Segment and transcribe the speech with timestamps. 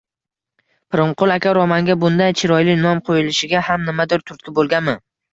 [0.93, 4.97] Pirimqul aka, romanga bunday chiroyli nom qo`yilishiga ham nimadir turtki bo`lganmi